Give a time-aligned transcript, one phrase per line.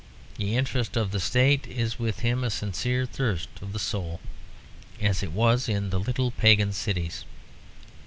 [0.37, 4.19] The interest of the State is with him a sincere thirst of the soul,
[4.99, 7.23] as it was in the little pagan cities.